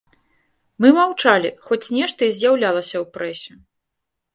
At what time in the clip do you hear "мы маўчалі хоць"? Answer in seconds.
0.85-1.81